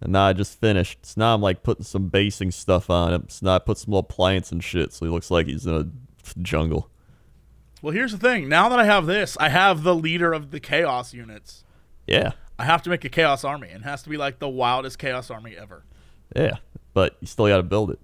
[0.00, 1.04] and now I just finished.
[1.06, 3.26] So now I'm like putting some basing stuff on him.
[3.28, 5.74] So now I put some little plants and shit, so he looks like he's in
[5.74, 5.86] a
[6.42, 6.90] jungle.
[7.82, 8.48] Well, here's the thing.
[8.48, 11.64] Now that I have this, I have the leader of the chaos units.
[12.06, 14.48] Yeah, I have to make a chaos army, and it has to be like the
[14.48, 15.84] wildest chaos army ever.
[16.36, 16.56] yeah,
[16.92, 17.98] but you still got to build it.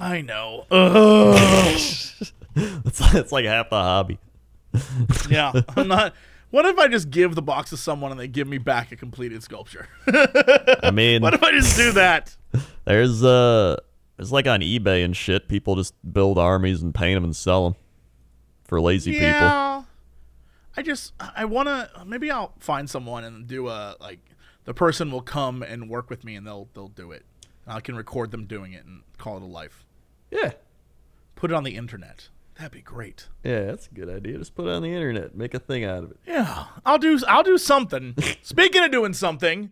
[0.00, 0.66] I know.
[0.70, 1.36] Ugh.
[2.56, 4.20] It's, it's like half the hobby.
[5.28, 6.14] yeah, I'm not.
[6.54, 8.96] What if I just give the box to someone and they give me back a
[8.96, 9.88] completed sculpture?
[10.06, 12.36] I mean, what if I just do that?
[12.84, 13.74] There's uh,
[14.16, 15.48] there's like on eBay and shit.
[15.48, 17.74] People just build armies and paint them and sell them
[18.62, 19.26] for lazy people.
[19.26, 19.82] Yeah.
[20.76, 24.20] I just I want to maybe I'll find someone and do a like
[24.64, 27.24] the person will come and work with me and they'll they'll do it.
[27.66, 29.84] I can record them doing it and call it a life.
[30.30, 30.52] Yeah.
[31.34, 32.28] Put it on the internet.
[32.56, 33.28] That'd be great.
[33.42, 34.38] Yeah, that's a good idea.
[34.38, 35.34] Just put it on the internet.
[35.36, 36.18] Make a thing out of it.
[36.26, 38.14] Yeah, I'll do I'll do something.
[38.42, 39.70] Speaking of doing something,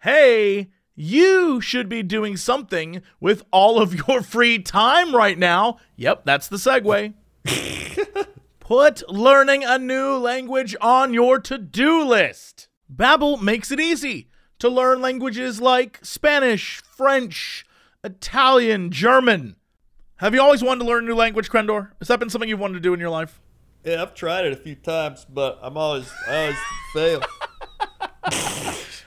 [0.00, 5.78] hey, you should be doing something with all of your free time right now.
[5.96, 7.14] Yep, that's the segue.
[8.60, 12.68] Put learning a new language on your to-do list.
[12.92, 14.28] Babbel makes it easy
[14.58, 17.64] to learn languages like Spanish, French,
[18.02, 19.54] Italian, German.
[20.18, 21.90] Have you always wanted to learn a new language, Crendor?
[22.00, 23.40] Has that been something you've wanted to do in your life?
[23.84, 26.56] Yeah, I've tried it a few times, but I'm always I always
[26.92, 27.22] fail.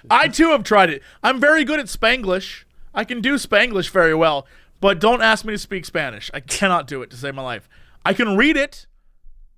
[0.10, 1.02] I too have tried it.
[1.22, 2.64] I'm very good at Spanglish.
[2.94, 4.48] I can do Spanglish very well,
[4.80, 6.32] but don't ask me to speak Spanish.
[6.34, 7.68] I cannot do it to save my life.
[8.06, 8.88] I can read it,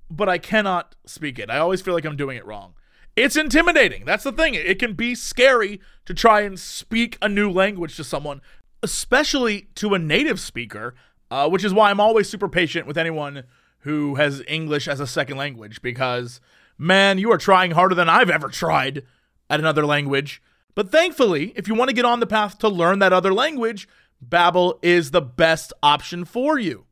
[0.09, 1.51] but I cannot speak it.
[1.51, 2.73] I always feel like I'm doing it wrong.
[3.15, 4.05] It's intimidating.
[4.05, 4.55] That's the thing.
[4.55, 8.41] It can be scary to try and speak a new language to someone,
[8.81, 10.95] especially to a native speaker,
[11.33, 13.45] uh, which is why I'm always super patient with anyone
[13.79, 16.39] who has English as a second language because,
[16.77, 19.01] man, you are trying harder than I've ever tried
[19.49, 20.43] at another language.
[20.75, 23.87] But thankfully, if you want to get on the path to learn that other language,
[24.23, 26.85] Babbel is the best option for you.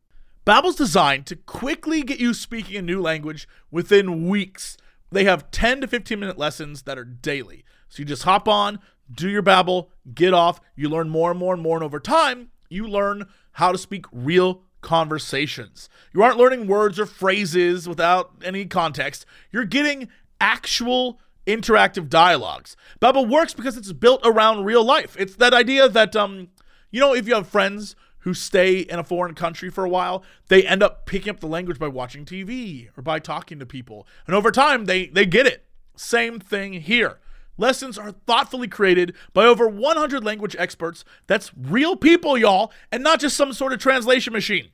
[0.43, 4.75] Babbel's designed to quickly get you speaking a new language within weeks.
[5.11, 7.63] They have 10 to 15 minute lessons that are daily.
[7.89, 8.79] So you just hop on,
[9.13, 12.49] do your Babbel, get off, you learn more and more and more and over time,
[12.69, 15.89] you learn how to speak real conversations.
[16.13, 19.25] You aren't learning words or phrases without any context.
[19.51, 20.09] You're getting
[20.39, 22.75] actual interactive dialogues.
[22.99, 25.15] Babbel works because it's built around real life.
[25.17, 26.49] It's that idea that um
[26.91, 30.23] you know if you have friends who stay in a foreign country for a while,
[30.47, 34.07] they end up picking up the language by watching TV or by talking to people.
[34.27, 35.65] And over time they they get it.
[35.95, 37.19] Same thing here.
[37.61, 41.05] Lessons are thoughtfully created by over 100 language experts.
[41.27, 44.69] That's real people, y'all, and not just some sort of translation machine.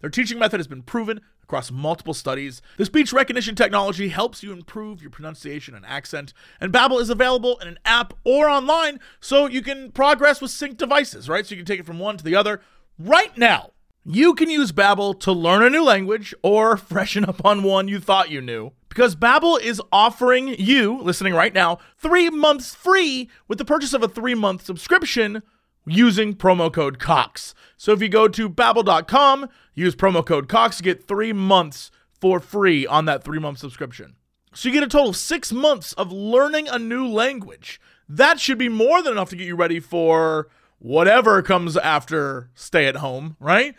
[0.00, 2.60] Their teaching method has been proven across multiple studies.
[2.78, 7.58] The speech recognition technology helps you improve your pronunciation and accent, and Babbel is available
[7.60, 11.46] in an app or online so you can progress with synced devices, right?
[11.46, 12.60] So you can take it from one to the other
[12.98, 13.70] right now.
[14.04, 18.00] You can use Babbel to learn a new language or freshen up on one you
[18.00, 18.72] thought you knew.
[18.88, 24.02] Because Babbel is offering you, listening right now, 3 months free with the purchase of
[24.02, 25.44] a 3-month subscription
[25.86, 27.54] using promo code COX.
[27.76, 32.40] So if you go to babbel.com, use promo code COX to get 3 months for
[32.40, 34.16] free on that 3-month subscription.
[34.52, 37.80] So you get a total of 6 months of learning a new language.
[38.08, 40.48] That should be more than enough to get you ready for
[40.80, 43.76] whatever comes after stay at home, right?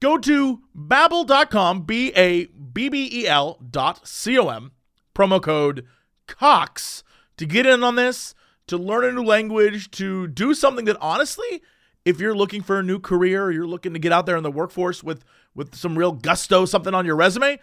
[0.00, 4.72] Go to babbel.com, B A B B E L dot C O M,
[5.14, 5.86] promo code
[6.26, 7.04] COX
[7.36, 8.34] to get in on this,
[8.66, 11.62] to learn a new language, to do something that honestly,
[12.04, 14.42] if you're looking for a new career or you're looking to get out there in
[14.42, 17.58] the workforce with with some real gusto, something on your resume,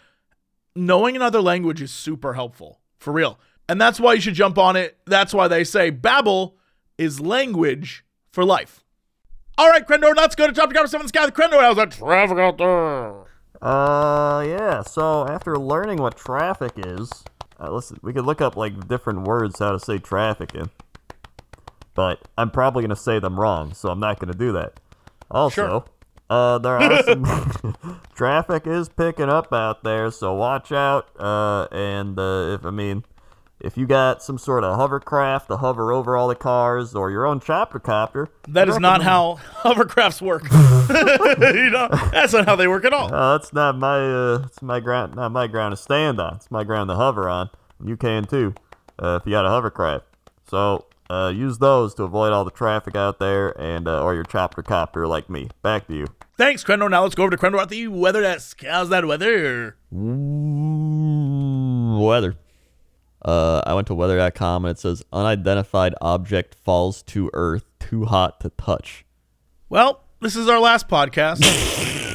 [0.75, 2.81] knowing another language is super helpful.
[2.99, 3.39] For real.
[3.69, 4.97] And that's why you should jump on it.
[5.05, 6.53] That's why they say Babbel
[6.97, 8.83] is language for life.
[9.57, 11.59] All right, Crendor, let's go to Top Cover 7 Sky with Crendor.
[11.59, 13.23] How's that traffic out there?
[13.61, 14.81] Uh, yeah.
[14.83, 17.11] So after learning what traffic is,
[17.59, 20.69] uh, listen, we could look up like different words how to say traffic in,
[21.95, 24.79] but I'm probably gonna say them wrong, so I'm not gonna do that.
[25.31, 25.83] Also, Sure.
[26.29, 27.75] uh, there are some
[28.15, 31.07] traffic is picking up out there, so watch out.
[31.19, 33.03] Uh, and uh, if I mean,
[33.59, 37.25] if you got some sort of hovercraft to hover over all the cars, or your
[37.25, 40.43] own chopper copter, That I'd is not how hovercrafts work.
[40.51, 43.13] you know, that's not how they work at all.
[43.13, 46.35] Uh, that's not my uh, it's my ground, not my ground to stand on.
[46.35, 47.49] It's my ground to hover on.
[47.83, 48.53] You can too,
[49.01, 50.05] uh, if you got a hovercraft.
[50.49, 54.23] So uh, use those to avoid all the traffic out there, and uh, or your
[54.23, 55.49] chopper copter like me.
[55.61, 56.07] Back to you.
[56.37, 56.89] Thanks, Crendor.
[56.89, 58.63] Now let's go over to Crendor at the weather desk.
[58.63, 59.77] How's that weather?
[59.91, 62.35] Mm, weather.
[63.23, 68.39] Uh, I went to weather.com and it says unidentified object falls to earth, too hot
[68.41, 69.05] to touch.
[69.69, 71.43] Well, this is our last podcast.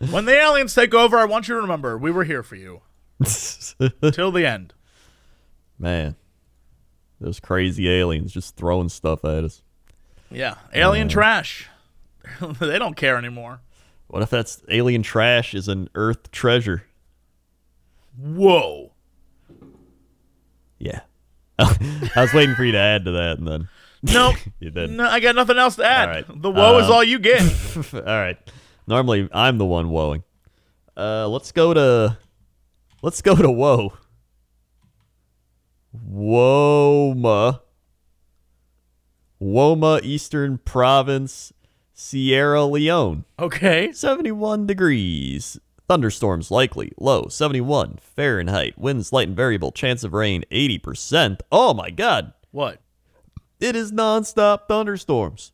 [0.10, 2.80] when the aliens take over, I want you to remember we were here for you
[4.12, 4.74] till the end.
[5.78, 6.16] Man,
[7.20, 9.62] those crazy aliens just throwing stuff at us.
[10.30, 11.68] Yeah, alien trash.
[12.40, 13.60] they don't care anymore.
[14.08, 16.84] What if that's alien trash is an Earth treasure?
[18.16, 18.92] Whoa.
[20.78, 21.00] Yeah.
[21.58, 23.68] I was waiting for you to add to that, and then
[24.02, 24.36] Nope.
[24.60, 24.96] you didn't.
[24.96, 26.08] no, I got nothing else to add.
[26.08, 26.42] All right.
[26.42, 27.42] The woe is Uh, all you get.
[27.94, 28.36] all right.
[28.86, 30.22] Normally, I'm the one woeing.
[30.96, 32.16] Uh, let's go to
[33.02, 33.92] let's go to woe.
[36.08, 37.60] Woma.
[39.40, 41.52] Woma, Eastern Province,
[41.94, 43.24] Sierra Leone.
[43.38, 43.92] Okay.
[43.92, 45.58] 71 degrees.
[45.88, 46.92] Thunderstorms likely.
[46.98, 48.76] Low 71 Fahrenheit.
[48.78, 49.72] Winds light and variable.
[49.72, 51.40] Chance of rain 80%.
[51.50, 52.34] Oh my god.
[52.50, 52.82] What?
[53.58, 55.52] It is nonstop thunderstorms.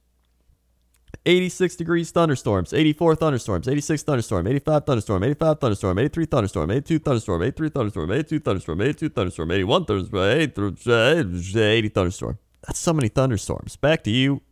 [1.26, 7.42] 86 degrees thunderstorms, 84 thunderstorms, 86 thunderstorm, 85 thunderstorm, 85 thunderstorm, 83 thunderstorm, 82 thunderstorm,
[7.42, 12.38] 83 thunderstorm, 82 thunderstorm, 82 thunderstorm, 81 thunderstorm, 80 thunderstorm.
[12.66, 13.76] That's so many thunderstorms.
[13.76, 14.42] Back to you.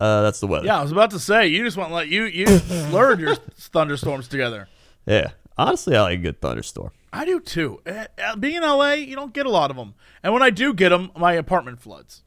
[0.00, 0.66] Uh, that's the weather.
[0.66, 2.46] Yeah, I was about to say you just want to let you you
[2.90, 4.68] blurred your thunderstorms together.
[5.06, 5.30] Yeah.
[5.56, 6.90] Honestly, I like a good thunderstorm.
[7.12, 7.80] I do too.
[7.86, 10.50] Uh, uh, being in LA, you don't get a lot of them, and when I
[10.50, 12.22] do get them, my apartment floods.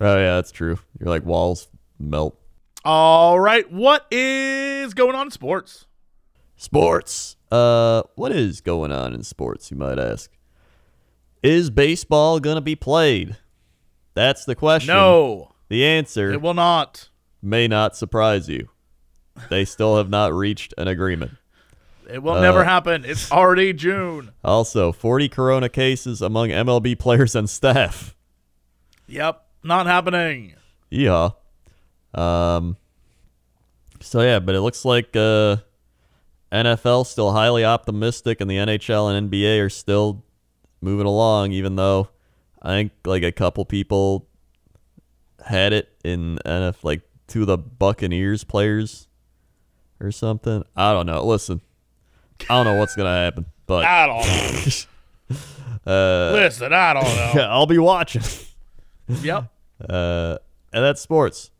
[0.00, 0.78] Oh yeah, that's true.
[0.98, 1.68] You're like walls
[2.00, 2.36] melt.
[2.84, 5.86] All right, what is going on in sports?
[6.56, 7.36] Sports.
[7.52, 9.70] Uh, what is going on in sports?
[9.70, 10.30] You might ask.
[11.42, 13.36] Is baseball gonna be played?
[14.14, 14.88] That's the question.
[14.94, 17.10] No, The answer it will not.
[17.40, 18.68] may not surprise you.
[19.50, 21.32] They still have not reached an agreement.
[22.12, 23.04] It will Uh, never happen.
[23.06, 24.32] It's already June.
[24.44, 28.14] Also, 40 corona cases among MLB players and staff.
[29.08, 30.54] Yep, not happening.
[30.90, 31.30] Yeah.
[32.14, 32.76] Um.
[34.00, 35.56] So yeah, but it looks like uh,
[36.52, 40.24] NFL still highly optimistic, and the NHL and NBA are still
[40.80, 42.08] moving along, even though
[42.60, 44.28] I think like a couple people
[45.46, 49.06] had it in NF like two of the Buccaneers players
[50.00, 50.64] or something.
[50.76, 51.24] I don't know.
[51.24, 51.60] Listen,
[52.48, 55.36] I don't know what's gonna happen, but I don't know.
[55.92, 57.42] uh, Listen, I don't know.
[57.50, 58.22] I'll be watching.
[59.08, 59.52] yep.
[59.80, 60.38] Uh,
[60.72, 61.50] and that's sports.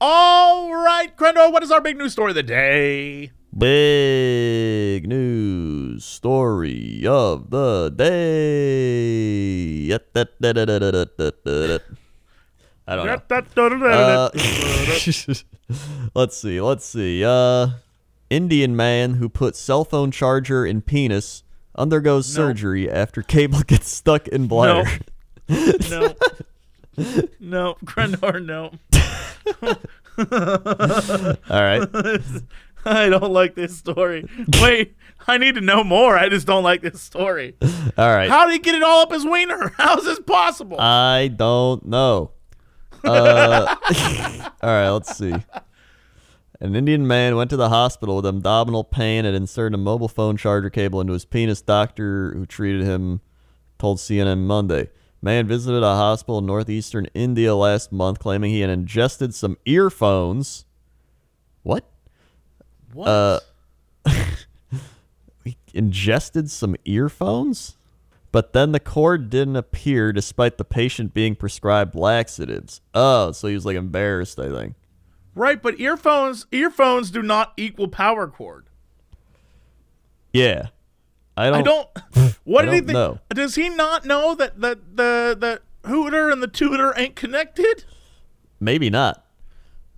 [0.00, 3.30] All right, Crendor, what is our big news story of the day?
[3.56, 8.06] Big news story of the day.
[12.88, 13.12] I don't know.
[13.90, 14.30] Uh,
[16.14, 16.60] let's see.
[16.60, 17.24] Let's see.
[17.24, 17.68] Uh,
[18.30, 21.42] Indian man who put cell phone charger in penis
[21.74, 22.44] undergoes No.
[22.48, 24.88] surgery after cable gets stuck in bladder.
[25.48, 26.14] no.
[27.38, 28.72] No, Crendor, no.
[31.50, 31.88] All right.
[32.86, 34.26] I don't like this story.
[34.62, 34.94] Wait,
[35.26, 36.16] I need to know more.
[36.16, 37.54] I just don't like this story.
[37.98, 38.30] All right.
[38.30, 39.72] How did he get it all up his wiener?
[39.76, 40.80] How is this possible?
[40.80, 42.30] I don't know.
[43.04, 43.74] Uh,
[44.62, 45.34] all right, let's see.
[46.60, 50.36] An Indian man went to the hospital with abdominal pain and inserted a mobile phone
[50.36, 51.60] charger cable into his penis.
[51.60, 53.20] Doctor who treated him
[53.78, 54.88] told CNN Monday.
[55.20, 60.64] Man visited a hospital in northeastern India last month claiming he had ingested some earphones.
[61.62, 61.84] What?
[62.92, 63.08] what?
[63.08, 63.40] Uh,
[65.44, 67.76] he ingested some earphones?
[68.32, 72.80] But then the cord didn't appear despite the patient being prescribed laxatives.
[72.94, 74.74] Oh, so he was like embarrassed, I think.
[75.36, 78.66] Right, but earphones earphones do not equal power cord.
[80.32, 80.68] Yeah.
[81.36, 81.88] I don't, I don't.
[82.44, 82.92] What I did he think?
[82.92, 83.18] know.
[83.28, 87.84] Does he not know that the the the hooter and the tutor ain't connected?
[88.58, 89.24] Maybe not.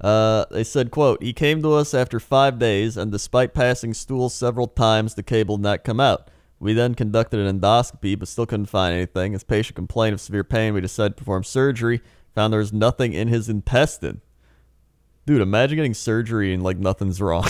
[0.01, 4.33] Uh, they said, quote, he came to us after five days, and despite passing stools
[4.33, 6.31] several times, the cable did not come out.
[6.61, 9.33] We then conducted an endoscopy, but still couldn't find anything.
[9.33, 10.75] His patient complained of severe pain.
[10.75, 12.01] We decided to perform surgery.
[12.35, 14.21] Found there was nothing in his intestine.
[15.29, 17.47] Dude, imagine getting surgery and like nothing's wrong.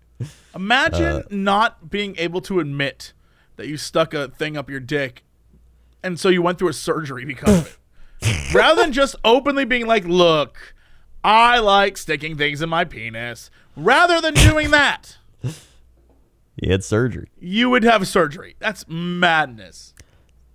[0.56, 3.12] Imagine Uh, not being able to admit
[3.54, 5.22] that you stuck a thing up your dick,
[6.02, 7.78] and so you went through a surgery because of
[8.20, 8.52] it.
[8.52, 10.74] Rather than just openly being like, "Look,
[11.22, 15.18] I like sticking things in my penis." Rather than doing that,
[16.56, 17.28] he had surgery.
[17.38, 18.56] you would have surgery.
[18.58, 19.94] That's madness.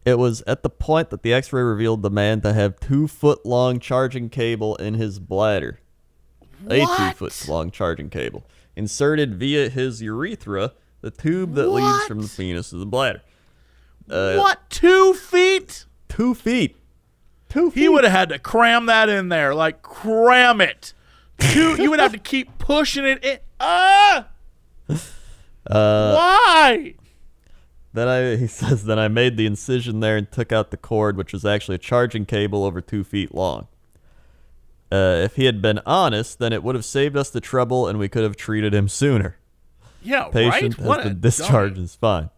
[0.04, 3.46] It was at the point that the x-ray revealed the man to have two foot
[3.46, 5.80] long charging cable in his bladder.
[6.70, 8.46] A two foot long charging cable.
[8.76, 13.22] Inserted via his urethra, the tube that leads from the penis to the bladder.
[14.10, 14.70] Uh, what?
[14.70, 15.86] Two feet?
[16.08, 16.78] Two feet.
[17.50, 17.82] Two feet.
[17.82, 20.94] He would have had to cram that in there, like cram it.
[21.40, 21.82] Two.
[21.82, 23.40] you would have to keep pushing it in.
[23.60, 24.28] Ah!
[24.90, 26.96] Uh, Why?
[27.94, 31.18] then I he says then I made the incision there and took out the cord,
[31.18, 33.68] which was actually a charging cable over two feet long.
[34.92, 38.00] Uh, if he had been honest, then it would have saved us the trouble and
[38.00, 39.38] we could have treated him sooner.
[40.02, 40.86] Yeah, Patient right.
[40.88, 41.86] What has a been discharged dummy.
[41.86, 42.30] is fine.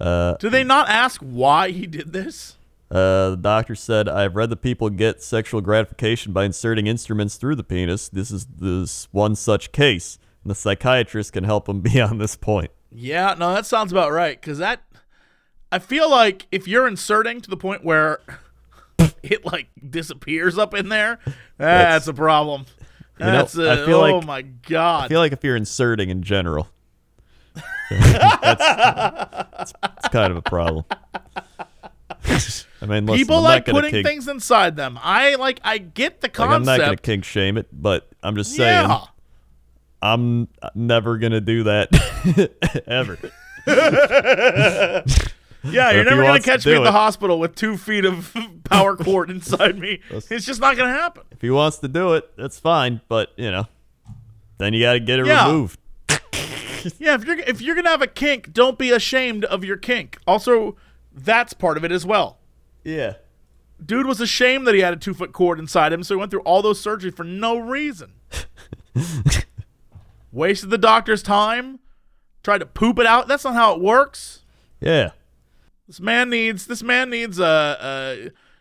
[0.00, 2.56] Uh, Do they not ask why he did this?
[2.90, 7.56] Uh, the doctor said, I've read that people get sexual gratification by inserting instruments through
[7.56, 8.08] the penis.
[8.08, 12.70] This is this one such case, and the psychiatrist can help him beyond this point.
[12.90, 14.40] Yeah, no, that sounds about right.
[14.40, 14.80] Cause that,
[15.70, 18.20] I feel like if you're inserting to the point where
[19.22, 21.18] it like disappears up in there,
[21.56, 22.66] that's, a problem.
[23.18, 25.04] You know, That's a, I feel oh like- my god.
[25.04, 26.68] I feel like if you're inserting in general,
[27.90, 30.84] that's, that's, that's kind of a problem.
[32.80, 34.98] I mean, listen, People I'm like putting kink, things inside them.
[35.02, 35.60] I like.
[35.64, 39.04] I get the like, I'm not gonna kink shame it, but I'm just saying yeah.
[40.00, 41.88] I'm never gonna do that
[42.86, 43.18] ever.
[45.64, 48.32] Yeah, you're never gonna wants to catch me at the hospital with two feet of
[48.64, 50.00] power cord inside me.
[50.10, 51.24] It's just not gonna happen.
[51.32, 53.00] If he wants to do it, that's fine.
[53.08, 53.66] But you know,
[54.58, 55.46] then you got to get it Yeah.
[55.48, 55.80] removed.
[56.98, 60.18] Yeah, if you're if you're gonna have a kink, don't be ashamed of your kink.
[60.28, 60.76] Also,
[61.12, 62.38] that's part of it as well.
[62.84, 63.14] Yeah.
[63.84, 66.30] Dude was ashamed that he had a two foot cord inside him, so he went
[66.30, 68.12] through all those surgeries for no reason.
[70.30, 71.80] Wasted the doctor's time.
[72.42, 73.28] Tried to poop it out.
[73.28, 74.44] That's not how it works.
[74.80, 75.10] Yeah.
[75.88, 78.16] This man needs this man needs a uh, uh,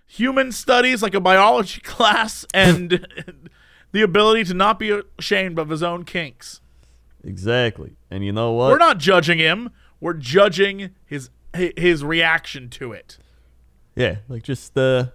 [0.07, 3.05] human studies like a biology class and
[3.91, 6.61] the ability to not be ashamed of his own kinks.
[7.23, 7.97] Exactly.
[8.09, 8.69] And you know what?
[8.71, 9.69] We're not judging him.
[9.99, 13.17] We're judging his his reaction to it.
[13.95, 14.17] Yeah.
[14.29, 15.07] Like just uh,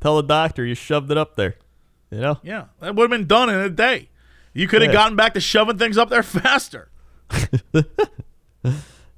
[0.00, 1.54] tell the doctor you shoved it up there.
[2.10, 2.38] You know.
[2.42, 4.08] Yeah, that would have been done in a day.
[4.52, 5.00] You could have Yeah.
[5.00, 6.88] gotten back to shoving things up there faster.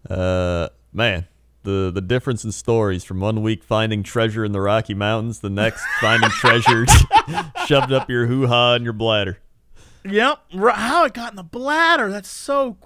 [0.08, 1.26] Uh, man,
[1.66, 5.50] the the difference in stories from one week finding treasure in the Rocky Mountains, the
[5.50, 6.86] next finding treasure
[7.66, 9.38] shoved up your hoo ha and your bladder.
[10.04, 10.38] Yep.
[10.54, 12.08] How it got in the bladder?
[12.08, 12.78] That's so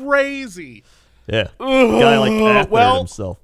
[0.00, 0.84] crazy.
[1.26, 3.38] Yeah, guy like cathetered well- himself.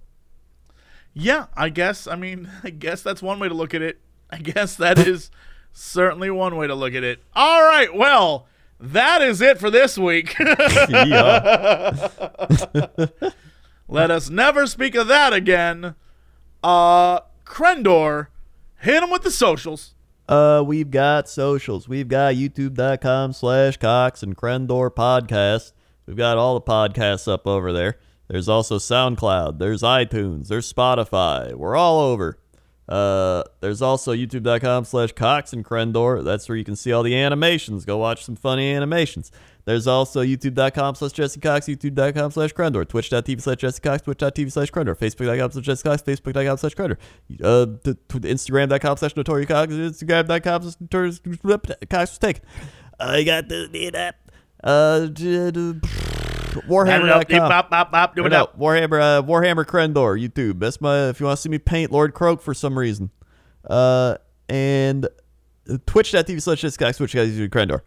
[1.12, 2.06] Yeah, I guess.
[2.06, 4.00] I mean, I guess that's one way to look at it.
[4.30, 5.30] I guess that is
[5.72, 7.22] certainly one way to look at it.
[7.34, 7.94] All right.
[7.94, 8.46] Well,
[8.80, 10.34] that is it for this week.
[13.88, 15.94] Let us never speak of that again.
[16.62, 18.28] Uh, Crendor,
[18.80, 19.94] hit him with the socials.
[20.28, 21.88] Uh, we've got socials.
[21.88, 25.72] We've got youtube.com slash Cox and Crendor podcast.
[26.06, 27.98] We've got all the podcasts up over there.
[28.28, 29.58] There's also SoundCloud.
[29.58, 30.48] There's iTunes.
[30.48, 31.52] There's Spotify.
[31.54, 32.38] We're all over.
[32.88, 36.22] Uh, there's also youtube.com slash Cox and Crendor.
[36.22, 37.84] That's where you can see all the animations.
[37.84, 39.32] Go watch some funny animations.
[39.64, 44.70] There's also youtube.com slash Jesse Cox, youtube.com slash Crendor, twitch.tv slash Jesse Cox, twitch.tv slash
[44.70, 46.98] Crendor, facebook.com slash Jesse Cox, facebook.com slash Crendor,
[47.42, 51.20] uh, t- t- instagram.com slash Notorious Cox, instagram.com slash Notorious
[51.88, 52.42] Cox was taken.
[53.00, 54.16] I got to do that.
[54.62, 56.23] Uh,
[56.62, 57.48] Warhammer.com.
[57.48, 58.58] Bop, bop, bop, do it up.
[58.58, 60.58] Warhammer, uh, Warhammer Crendor, YouTube.
[60.60, 61.08] That's my.
[61.08, 63.10] If you want to see me paint Lord Kroak for some reason,
[63.68, 64.16] uh,
[64.48, 65.08] and
[65.86, 67.80] Twitch.tv slash Jesse Cox, Twitch guys Crendor.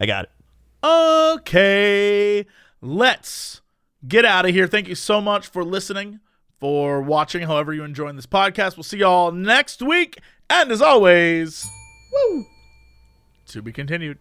[0.00, 0.30] I got it.
[0.84, 2.46] Okay,
[2.80, 3.60] let's
[4.06, 4.66] get out of here.
[4.66, 6.20] Thank you so much for listening,
[6.58, 8.76] for watching, however you enjoying this podcast.
[8.76, 10.18] We'll see y'all next week.
[10.50, 11.68] And as always,
[12.12, 12.44] woo,
[13.46, 14.18] to be continued.